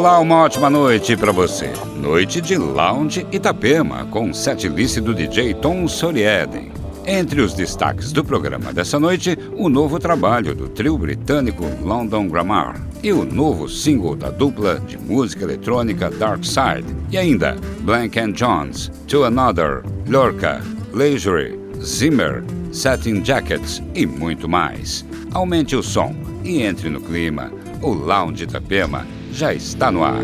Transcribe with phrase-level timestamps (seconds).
[0.00, 1.70] Olá, uma ótima noite para você.
[1.94, 6.72] Noite de Lounge Itapema, com setlist do DJ Tom Sorieden.
[7.06, 12.80] Entre os destaques do programa dessa noite, o novo trabalho do trio britânico London Grammar
[13.02, 16.96] e o novo single da dupla de música eletrônica Dark Side.
[17.10, 20.62] E ainda Blank and Jones, To Another, Lorca,
[20.94, 22.42] Leisure, Zimmer,
[22.72, 25.04] Satin Jackets e muito mais.
[25.34, 27.52] Aumente o som e entre no clima.
[27.82, 30.22] O Lounge Itapema já está no ar.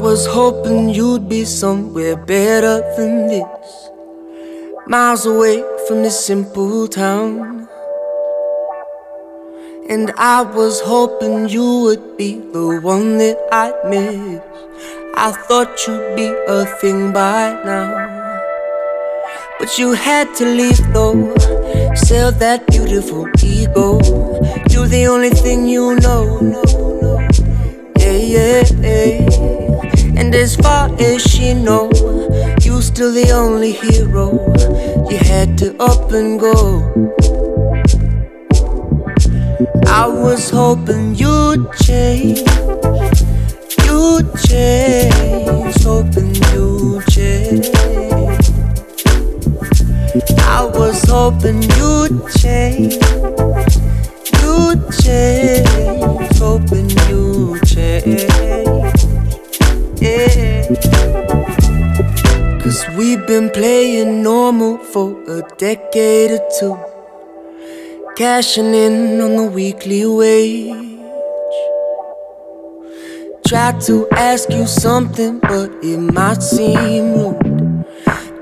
[0.00, 3.90] Was hoping you'd be somewhere better than this.
[4.86, 7.68] Miles away from this simple town.
[9.88, 14.40] And I was hoping you would be the one that I'd miss.
[15.16, 18.06] I thought you'd be a thing by now.
[19.58, 21.34] But you had to leave though.
[21.94, 23.98] Sell that beautiful ego.
[24.68, 26.40] You're the only thing you know.
[27.98, 29.35] Yeah, yeah, yeah.
[30.36, 31.88] As far as she know,
[32.60, 34.32] you still the only hero.
[35.10, 36.82] You had to up and go.
[39.86, 42.40] I was hoping you'd change,
[43.86, 47.70] you'd change, hoping you'd change.
[50.38, 52.92] I was hoping you'd change,
[54.42, 58.85] you'd change, hoping you'd change.
[63.06, 66.76] We've been playing normal for a decade or two.
[68.16, 70.74] Cashing in on the weekly wage.
[73.46, 77.84] Try to ask you something, but it might seem rude.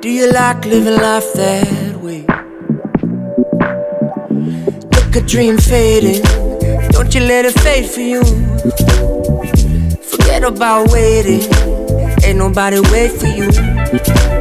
[0.01, 2.23] Do you like living life that way?
[4.95, 6.23] Look a dream fading,
[6.93, 8.25] don't you let it fade for you.
[10.11, 11.43] Forget about waiting,
[12.25, 14.34] ain't nobody wait for you.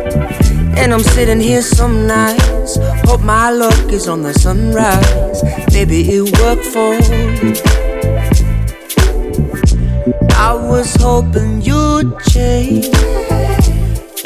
[0.76, 2.78] And I'm sitting here some nights,
[3.08, 5.44] hope my luck is on the sunrise.
[5.72, 7.54] Maybe it worked for you.
[10.36, 12.86] I was hoping you'd change,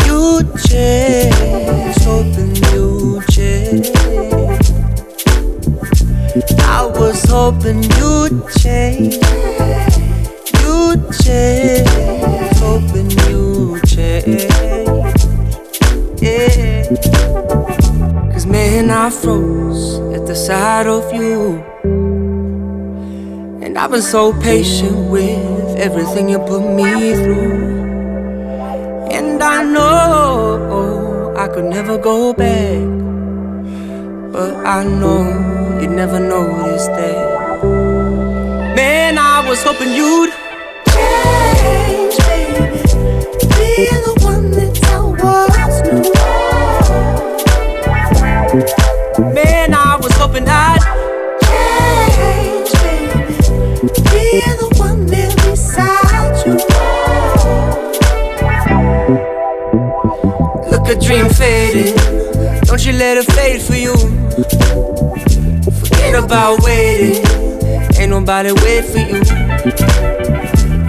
[0.06, 3.92] you'd change, hoping you'd change.
[6.60, 9.18] I was hoping you'd change
[10.62, 11.88] You'd change,
[12.60, 14.87] hoping you'd change.
[19.00, 21.63] I froze at the sight of you.
[23.62, 27.77] And I've been so patient with everything you put me through.
[29.12, 32.82] And I know I could never go back.
[34.34, 37.63] But I know you never noticed that.
[38.75, 40.34] Man, I was hoping you'd
[40.88, 42.18] change,
[62.98, 63.96] let it fade for you.
[65.80, 67.24] Forget about waiting.
[68.00, 69.22] Ain't nobody wait for you.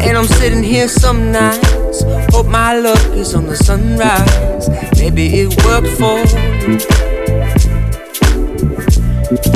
[0.00, 2.03] And I'm sitting here some nights.
[2.33, 4.71] Hope my luck is on the sunrise.
[4.99, 6.19] Maybe it worked for
[6.65, 6.79] you.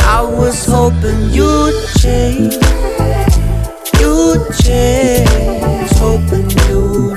[0.04, 2.54] I was hoping you'd change.
[3.98, 5.90] You'd change.
[5.96, 7.11] Hoping you'd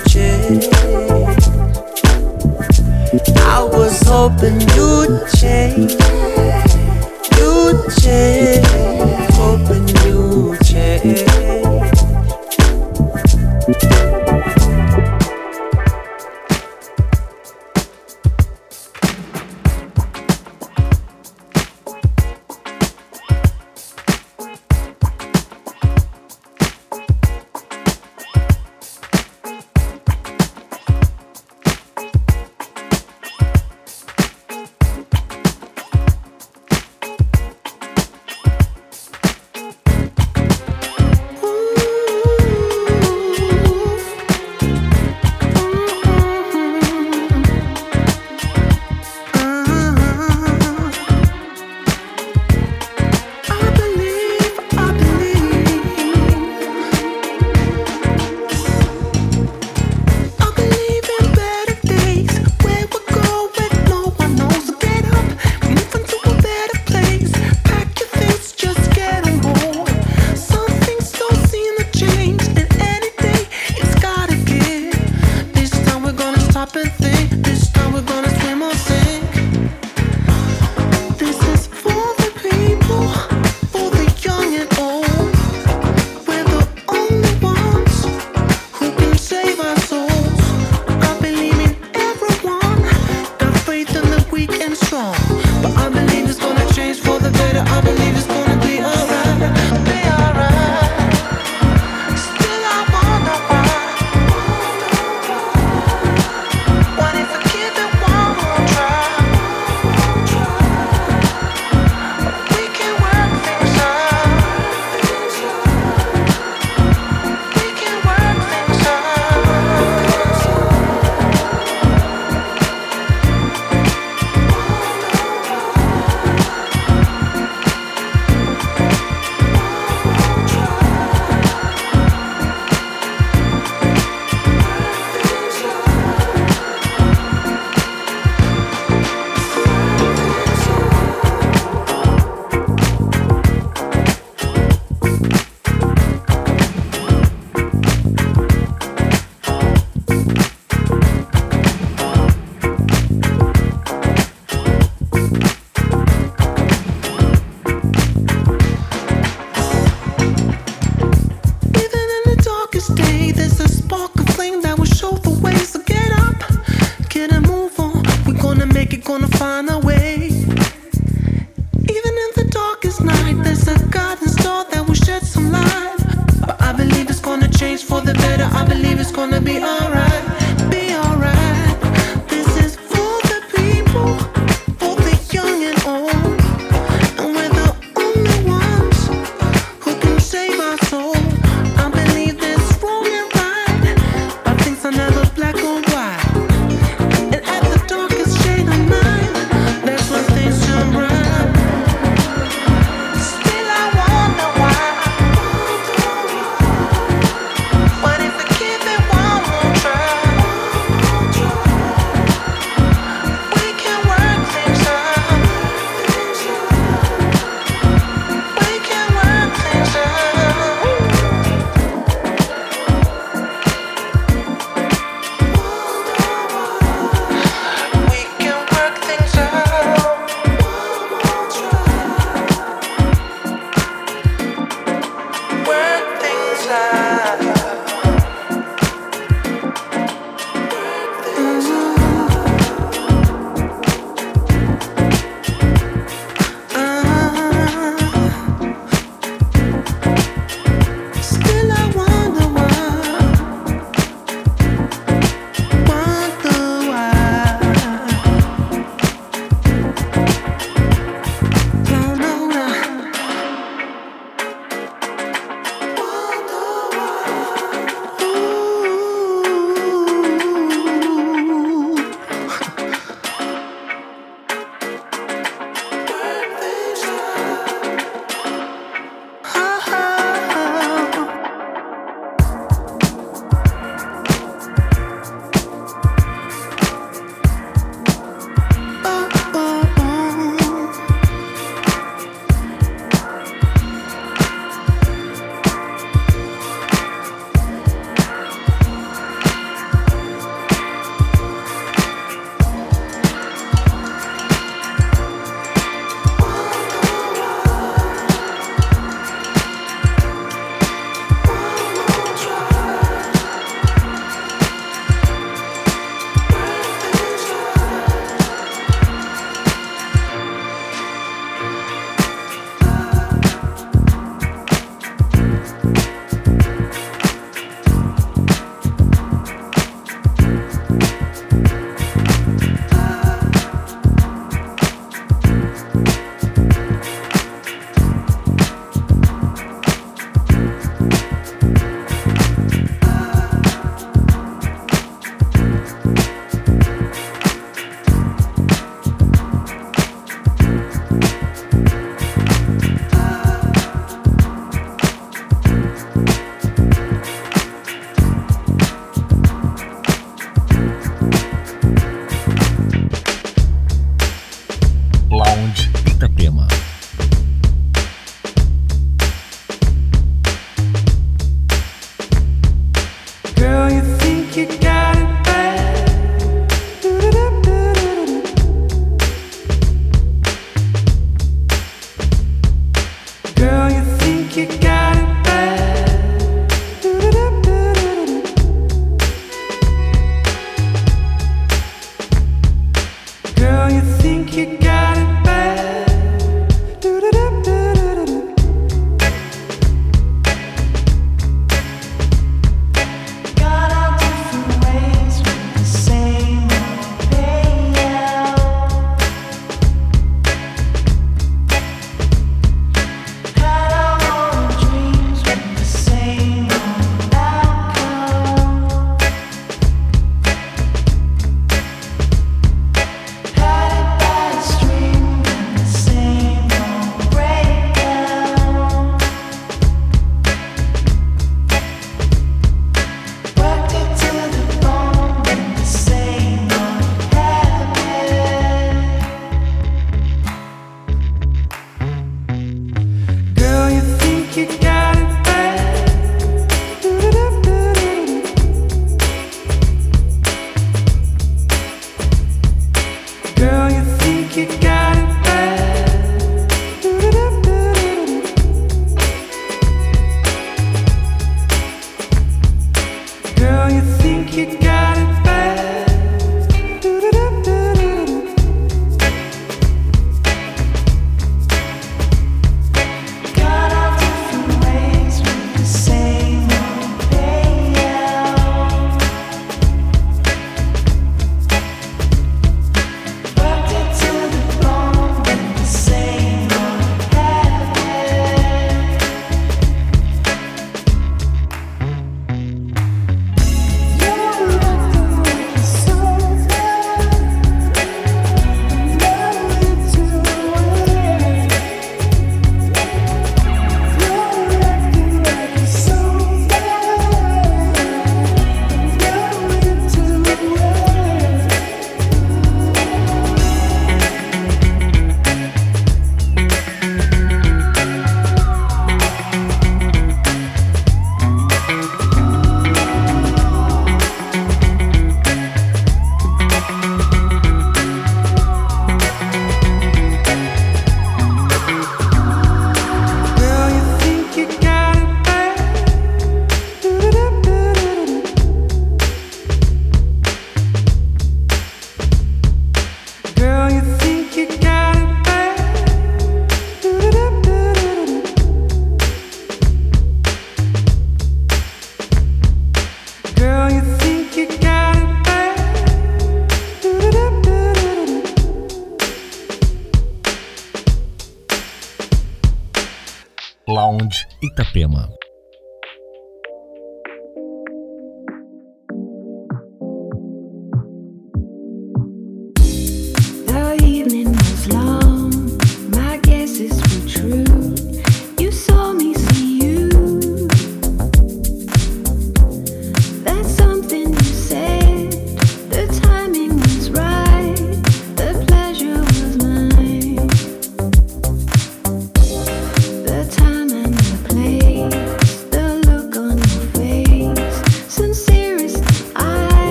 [4.05, 5.93] hoping you'd change.
[7.37, 8.94] You'd change.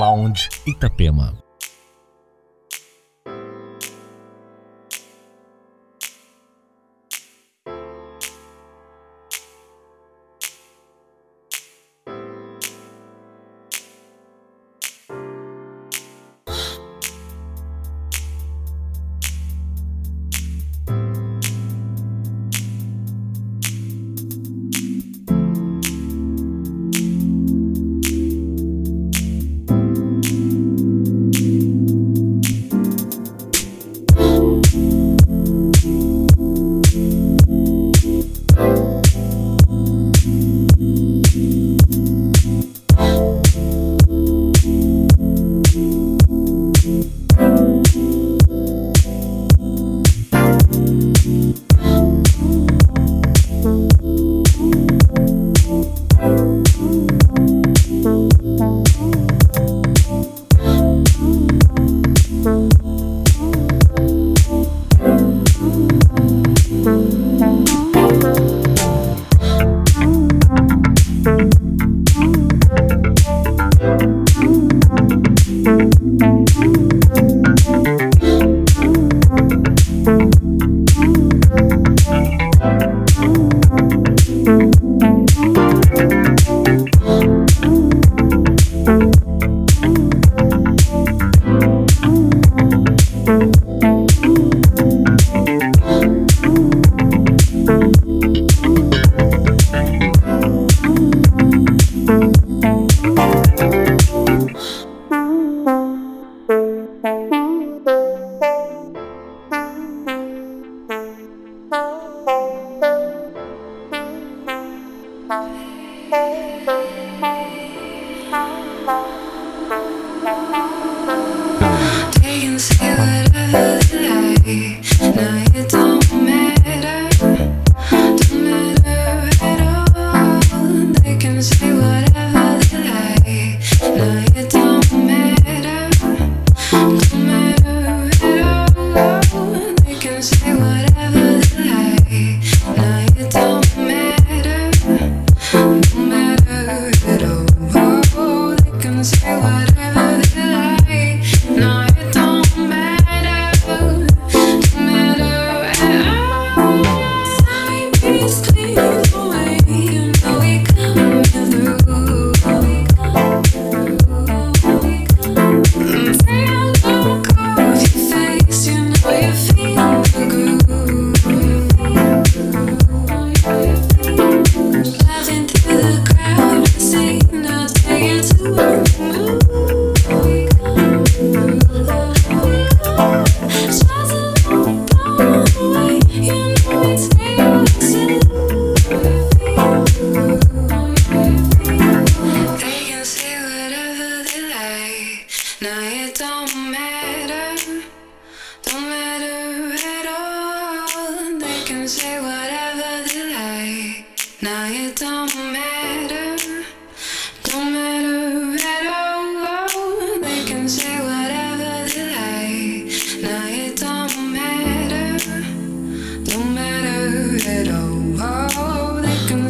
[0.00, 1.49] Lounge Itapema.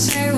[0.00, 0.29] things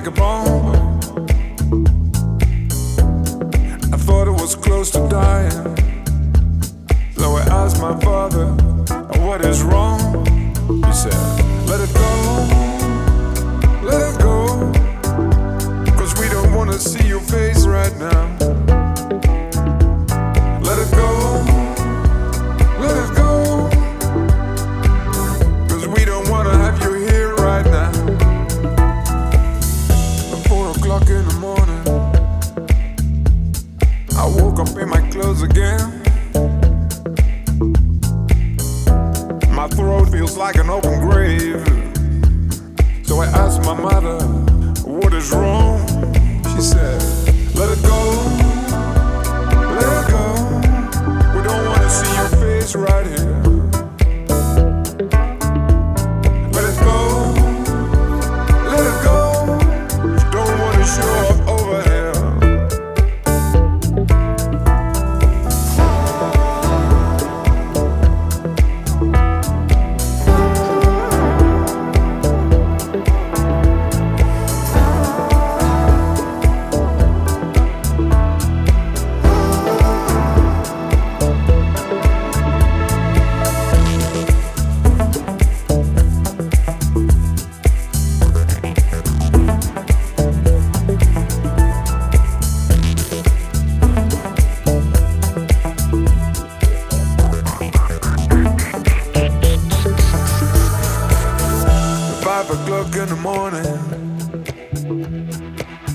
[0.00, 0.49] like a bone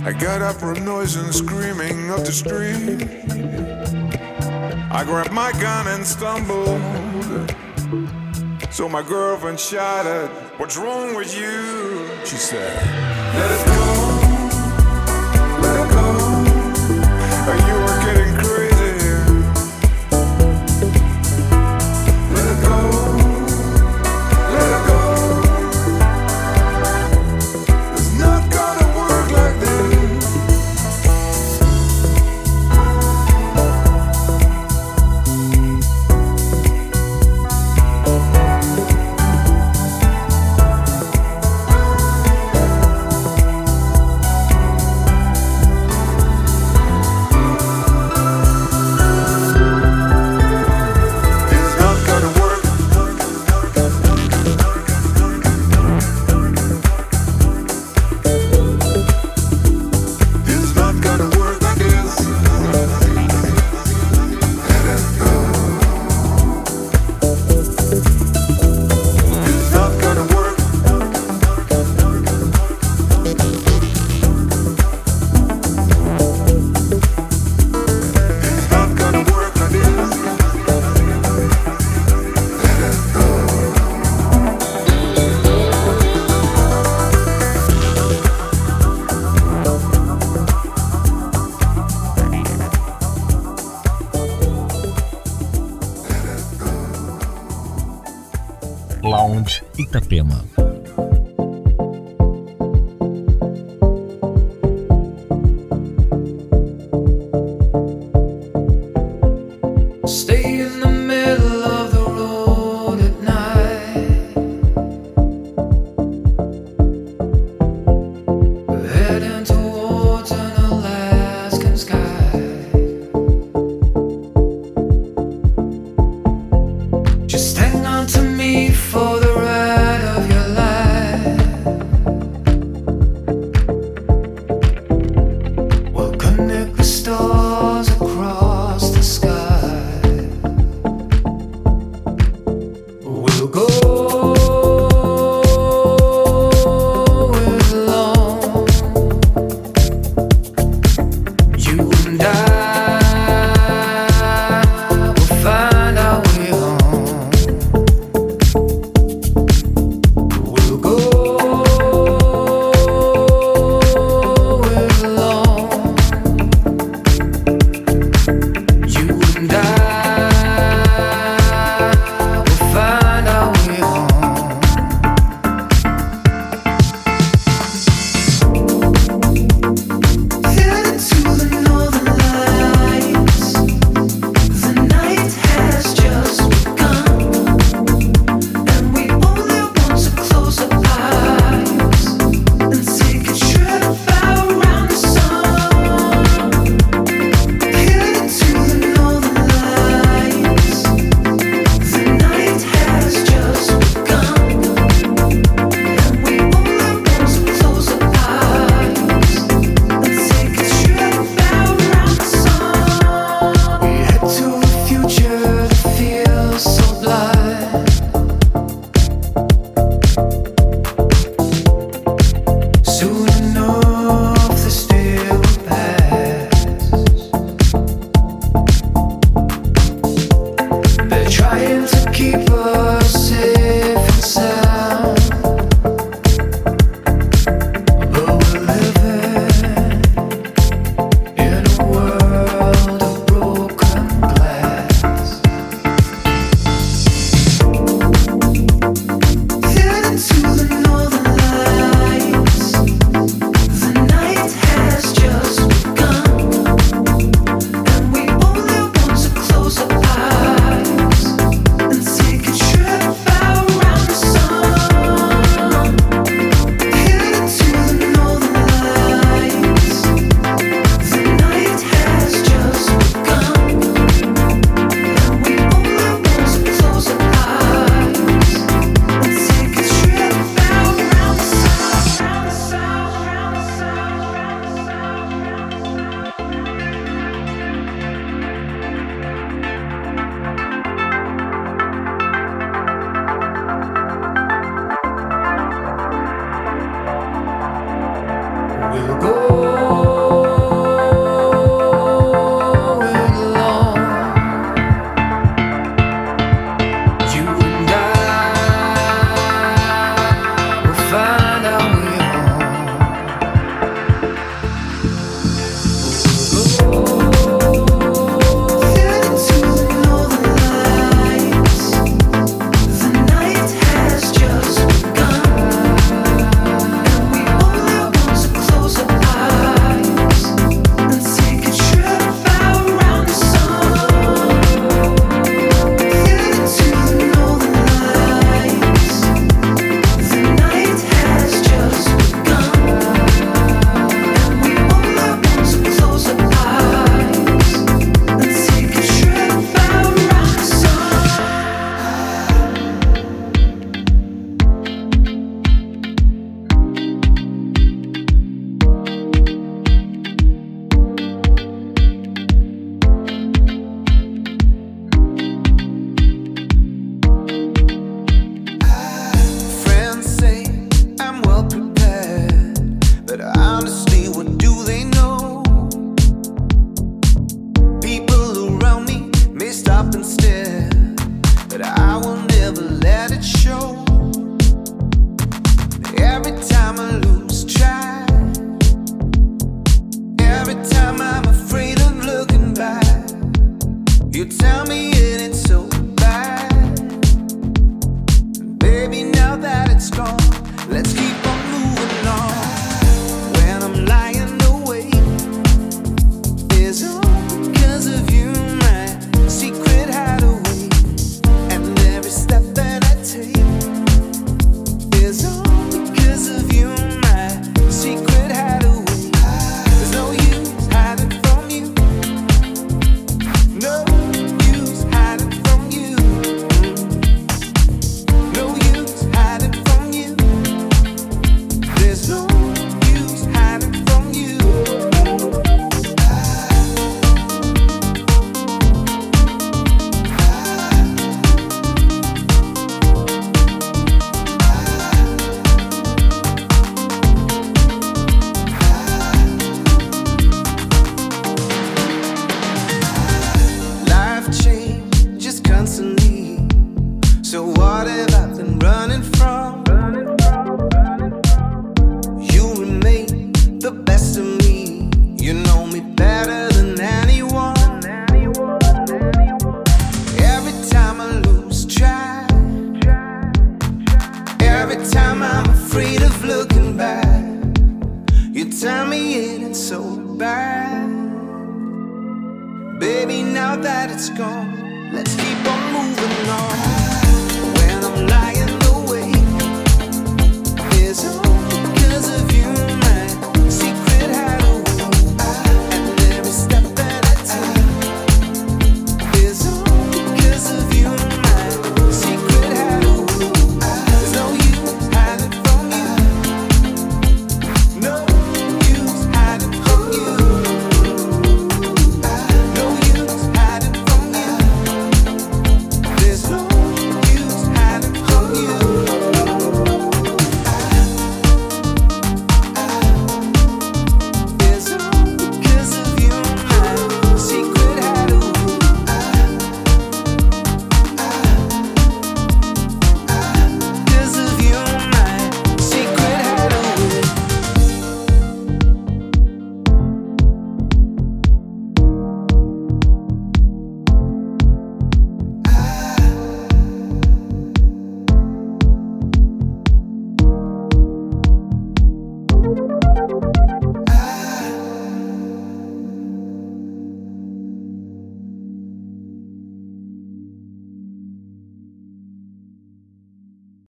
[0.05, 3.01] I got up from noise and screaming up the street.
[4.91, 6.79] I grabbed my gun and stumbled.
[8.71, 12.07] So my girlfriend shouted, What's wrong with you?
[12.23, 12.85] She said,
[13.33, 14.14] Let it go.